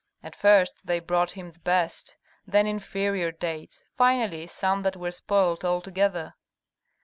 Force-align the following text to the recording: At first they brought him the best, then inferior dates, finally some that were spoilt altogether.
At 0.23 0.35
first 0.35 0.81
they 0.87 0.99
brought 0.99 1.29
him 1.29 1.51
the 1.51 1.59
best, 1.59 2.15
then 2.47 2.65
inferior 2.65 3.31
dates, 3.31 3.83
finally 3.95 4.47
some 4.47 4.81
that 4.81 4.97
were 4.97 5.11
spoilt 5.11 5.63
altogether. 5.63 6.33